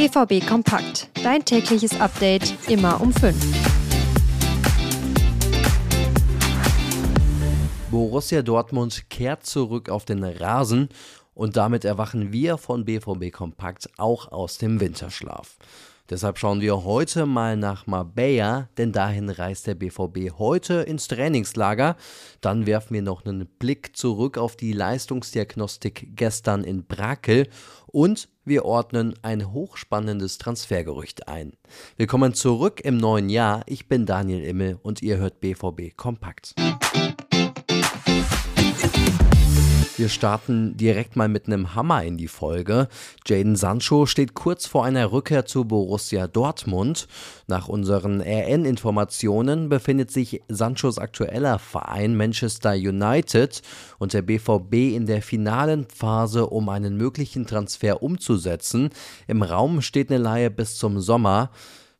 BVB 0.00 0.46
Kompakt. 0.48 1.10
Dein 1.22 1.44
tägliches 1.44 2.00
Update 2.00 2.54
immer 2.70 3.02
um 3.02 3.12
5. 3.12 3.36
Borussia 7.90 8.40
Dortmund 8.40 9.10
kehrt 9.10 9.44
zurück 9.44 9.90
auf 9.90 10.06
den 10.06 10.24
Rasen 10.24 10.88
und 11.34 11.58
damit 11.58 11.84
erwachen 11.84 12.32
wir 12.32 12.56
von 12.56 12.86
BVB 12.86 13.30
Kompakt 13.30 13.90
auch 13.98 14.32
aus 14.32 14.56
dem 14.56 14.80
Winterschlaf. 14.80 15.58
Deshalb 16.10 16.38
schauen 16.38 16.60
wir 16.60 16.82
heute 16.82 17.24
mal 17.24 17.56
nach 17.56 17.86
Marbella, 17.86 18.68
denn 18.76 18.90
dahin 18.90 19.30
reist 19.30 19.68
der 19.68 19.76
BVB 19.76 20.32
heute 20.38 20.82
ins 20.82 21.06
Trainingslager. 21.06 21.96
Dann 22.40 22.66
werfen 22.66 22.94
wir 22.94 23.02
noch 23.02 23.24
einen 23.24 23.46
Blick 23.46 23.96
zurück 23.96 24.36
auf 24.36 24.56
die 24.56 24.72
Leistungsdiagnostik 24.72 26.16
gestern 26.16 26.64
in 26.64 26.84
Brakel 26.84 27.48
und 27.86 28.28
wir 28.44 28.64
ordnen 28.64 29.14
ein 29.22 29.52
hochspannendes 29.52 30.38
Transfergerücht 30.38 31.28
ein. 31.28 31.52
Willkommen 31.96 32.34
zurück 32.34 32.80
im 32.80 32.96
neuen 32.96 33.30
Jahr. 33.30 33.62
Ich 33.66 33.86
bin 33.86 34.04
Daniel 34.04 34.42
Immel 34.42 34.80
und 34.82 35.02
ihr 35.02 35.18
hört 35.18 35.40
BVB 35.40 35.96
Kompakt. 35.96 36.54
Wir 40.00 40.08
starten 40.08 40.78
direkt 40.78 41.16
mal 41.16 41.28
mit 41.28 41.46
einem 41.46 41.74
Hammer 41.74 42.02
in 42.04 42.16
die 42.16 42.26
Folge. 42.26 42.88
Jaden 43.26 43.54
Sancho 43.54 44.06
steht 44.06 44.32
kurz 44.32 44.64
vor 44.64 44.86
einer 44.86 45.12
Rückkehr 45.12 45.44
zu 45.44 45.66
Borussia 45.66 46.26
Dortmund. 46.26 47.06
Nach 47.48 47.68
unseren 47.68 48.22
RN-Informationen 48.22 49.68
befindet 49.68 50.10
sich 50.10 50.40
Sanchos 50.48 50.96
aktueller 50.96 51.58
Verein 51.58 52.16
Manchester 52.16 52.72
United 52.72 53.60
und 53.98 54.14
der 54.14 54.22
BVB 54.22 54.72
in 54.96 55.04
der 55.04 55.20
finalen 55.20 55.84
Phase, 55.84 56.46
um 56.46 56.70
einen 56.70 56.96
möglichen 56.96 57.46
Transfer 57.46 58.02
umzusetzen. 58.02 58.88
Im 59.26 59.42
Raum 59.42 59.82
steht 59.82 60.08
eine 60.08 60.22
Leihe 60.22 60.50
bis 60.50 60.78
zum 60.78 60.98
Sommer. 60.98 61.50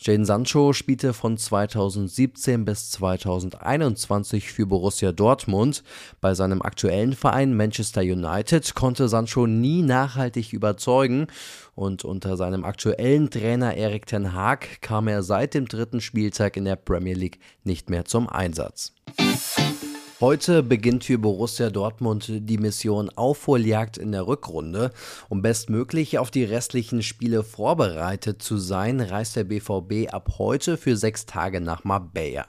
Jadon 0.00 0.24
Sancho 0.24 0.72
spielte 0.72 1.12
von 1.12 1.36
2017 1.36 2.64
bis 2.64 2.90
2021 2.92 4.52
für 4.52 4.64
Borussia 4.64 5.10
Dortmund. 5.10 5.82
Bei 6.20 6.34
seinem 6.34 6.62
aktuellen 6.62 7.14
Verein 7.14 7.56
Manchester 7.56 8.02
United 8.02 8.76
konnte 8.76 9.08
Sancho 9.08 9.48
nie 9.48 9.82
nachhaltig 9.82 10.52
überzeugen 10.52 11.26
und 11.74 12.04
unter 12.04 12.36
seinem 12.36 12.64
aktuellen 12.64 13.28
Trainer 13.28 13.74
Erik 13.74 14.06
Ten 14.06 14.32
Haag 14.32 14.80
kam 14.82 15.08
er 15.08 15.24
seit 15.24 15.54
dem 15.54 15.66
dritten 15.66 16.00
Spieltag 16.00 16.56
in 16.56 16.64
der 16.64 16.76
Premier 16.76 17.14
League 17.14 17.40
nicht 17.64 17.90
mehr 17.90 18.04
zum 18.04 18.28
Einsatz. 18.28 18.92
Heute 20.20 20.64
beginnt 20.64 21.04
für 21.04 21.16
Borussia 21.16 21.70
Dortmund 21.70 22.28
die 22.28 22.58
Mission 22.58 23.08
Aufholjagd 23.08 23.98
in 23.98 24.10
der 24.10 24.26
Rückrunde. 24.26 24.90
Um 25.28 25.42
bestmöglich 25.42 26.18
auf 26.18 26.32
die 26.32 26.42
restlichen 26.42 27.04
Spiele 27.04 27.44
vorbereitet 27.44 28.42
zu 28.42 28.58
sein, 28.58 29.00
reist 29.00 29.36
der 29.36 29.44
BVB 29.44 30.12
ab 30.12 30.34
heute 30.38 30.76
für 30.76 30.96
sechs 30.96 31.24
Tage 31.24 31.60
nach 31.60 31.84
Marbella. 31.84 32.46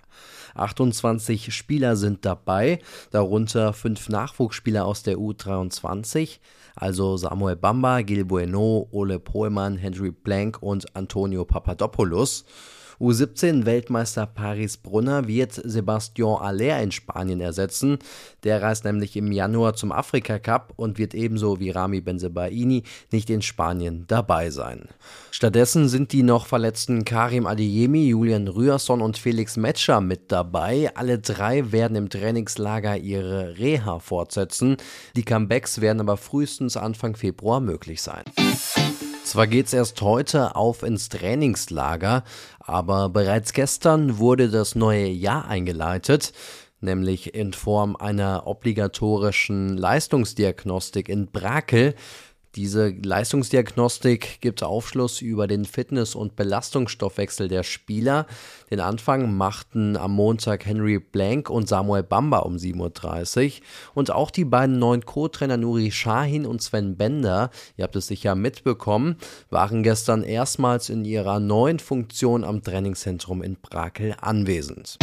28 0.56 1.54
Spieler 1.54 1.96
sind 1.96 2.26
dabei, 2.26 2.80
darunter 3.12 3.74
fünf 3.74 4.10
Nachwuchsspieler 4.10 4.84
aus 4.84 5.04
der 5.04 5.18
U23, 5.18 6.40
also 6.76 7.18
Samuel 7.18 7.56
Bamba, 7.56 8.02
Gil 8.02 8.26
Bueno, 8.26 8.88
Ole 8.90 9.20
Pohlmann, 9.20 9.78
Henry 9.78 10.10
Blank 10.10 10.58
und 10.64 10.96
Antonio 10.96 11.46
Papadopoulos. 11.46 12.46
U17-Weltmeister 13.00 14.26
Paris 14.26 14.76
Brunner 14.76 15.28
wird 15.28 15.54
Sebastian 15.54 16.42
Aller 16.42 16.82
in 16.82 16.92
Spanien 16.92 17.40
ersetzen. 17.40 17.98
Der 18.44 18.62
reist 18.62 18.84
nämlich 18.84 19.16
im 19.16 19.32
Januar 19.32 19.74
zum 19.76 19.92
Afrika 19.92 20.38
Cup 20.38 20.74
und 20.76 20.98
wird 20.98 21.14
ebenso 21.14 21.60
wie 21.60 21.70
Rami 21.70 22.02
Benzebaini 22.02 22.84
nicht 23.12 23.30
in 23.30 23.42
Spanien 23.42 24.04
dabei 24.08 24.50
sein. 24.50 24.90
Stattdessen 25.32 25.88
sind 25.88 26.12
die 26.12 26.24
noch 26.24 26.46
verletzten 26.46 27.06
Karim 27.06 27.48
Adeyemi, 27.48 28.10
Julian 28.10 28.50
Rührson 28.50 29.02
und 29.02 29.18
Felix 29.18 29.56
Metscher 29.56 30.02
mit 30.02 30.32
dabei. 30.32 30.92
Alle 30.96 31.20
drei 31.20 31.72
werden 31.72 31.96
im 31.96 32.10
Trainingslager 32.10 32.98
ihre 32.98 33.58
Reha 33.58 34.00
fortsetzen. 34.00 34.76
Die 35.16 35.24
Comebacks 35.24 35.80
werden 35.80 36.02
aber 36.02 36.18
frühestens 36.18 36.76
Anfang 36.76 37.16
Februar 37.16 37.62
möglich 37.62 38.02
sein. 38.02 38.24
Zwar 39.30 39.46
geht's 39.46 39.74
erst 39.74 40.02
heute 40.02 40.56
auf 40.56 40.82
ins 40.82 41.08
Trainingslager, 41.08 42.24
aber 42.60 43.10
bereits 43.10 43.54
gestern 43.54 44.18
wurde 44.18 44.50
das 44.50 44.74
neue 44.74 45.06
Jahr 45.06 45.48
eingeleitet, 45.48 46.34
nämlich 46.82 47.36
in 47.36 47.54
Form 47.54 47.96
einer 47.96 48.48
obligatorischen 48.48 49.78
Leistungsdiagnostik 49.78 51.10
in 51.10 51.28
Brakel. 51.28 51.94
Diese 52.56 52.90
Leistungsdiagnostik 52.90 54.42
gibt 54.42 54.64
Aufschluss 54.64 55.22
über 55.22 55.46
den 55.46 55.66
Fitness- 55.66 56.16
und 56.16 56.36
Belastungsstoffwechsel 56.36 57.48
der 57.48 57.62
Spieler. 57.62 58.26
Den 58.72 58.80
Anfang 58.80 59.38
machten 59.38 59.96
am 59.96 60.14
Montag 60.14 60.66
Henry 60.66 60.98
Blank 60.98 61.52
und 61.52 61.70
Samuel 61.70 62.02
Bamba 62.02 62.40
um 62.40 62.56
7.30 62.56 63.46
Uhr. 63.46 63.52
Und 63.94 64.12
auch 64.12 64.32
die 64.32 64.46
beiden 64.46 64.80
neuen 64.80 65.06
Co-Trainer 65.06 65.58
Nuri 65.58 65.92
Shahin 65.92 66.48
und 66.48 66.64
Sven 66.64 66.98
Bender, 66.98 67.52
ihr 67.78 67.84
habt 67.84 67.96
es 67.96 68.08
sicher 68.08 68.34
mitbekommen, 68.34 69.18
waren 69.52 69.84
gestern 69.84 70.24
erstmals 70.24 70.90
in 70.90 71.06
ihrer 71.06 71.40
neuen 71.40 71.78
Funktion 71.78 72.44
am 72.44 72.64
Trainingszentrum 72.64 73.44
in 73.44 73.58
Brakel 73.62 74.16
anwesend. 74.20 74.98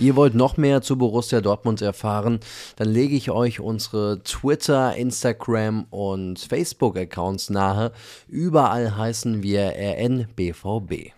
Ihr 0.00 0.14
wollt 0.14 0.36
noch 0.36 0.56
mehr 0.56 0.80
zu 0.80 0.96
Borussia 0.96 1.40
Dortmund 1.40 1.82
erfahren, 1.82 2.38
dann 2.76 2.88
lege 2.88 3.16
ich 3.16 3.32
euch 3.32 3.58
unsere 3.58 4.22
Twitter, 4.22 4.94
Instagram 4.94 5.86
und 5.90 6.38
Facebook-Accounts 6.38 7.50
nahe. 7.50 7.90
Überall 8.28 8.96
heißen 8.96 9.42
wir 9.42 9.72
RNBVB. 9.76 11.12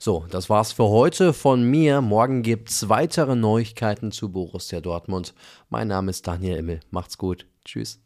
So, 0.00 0.24
das 0.30 0.50
war's 0.50 0.72
für 0.72 0.88
heute 0.88 1.32
von 1.32 1.62
mir. 1.62 2.00
Morgen 2.00 2.42
gibt's 2.42 2.88
weitere 2.88 3.36
Neuigkeiten 3.36 4.10
zu 4.10 4.32
Borussia 4.32 4.80
Dortmund. 4.80 5.32
Mein 5.68 5.86
Name 5.86 6.10
ist 6.10 6.26
Daniel 6.26 6.56
Immel. 6.56 6.80
Macht's 6.90 7.18
gut. 7.18 7.46
Tschüss. 7.64 8.00